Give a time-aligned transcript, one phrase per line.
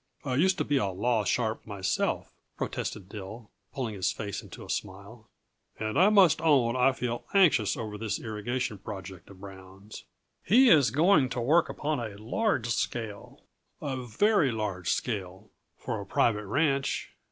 [0.25, 4.69] I used to be a 'law sharp' myself," protested Dill, pulling his face into a
[4.71, 5.29] smile.
[5.79, 10.05] "And I must own I feel anxious over this irrigation project of Brown's.
[10.43, 13.41] He is going to work upon a large scale
[13.79, 17.11] a very large scale for a private ranch.